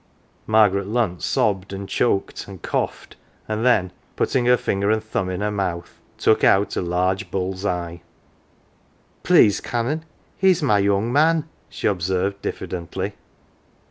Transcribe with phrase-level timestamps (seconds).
[0.47, 3.17] Margaret Lunt sobbed, and choked, and coughed,
[3.47, 7.67] and then putting her finger and thumb in her mouth took out a large bull's
[7.67, 8.01] eye."
[9.21, 10.03] Please Canon,
[10.39, 13.13] he's my young man,'" she observed, diffidently.